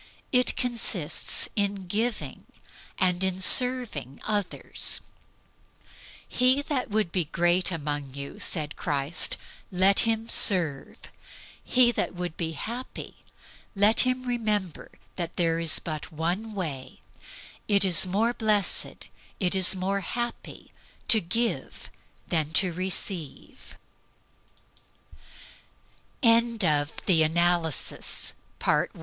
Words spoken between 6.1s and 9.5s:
"He that would be great among you," said Christ,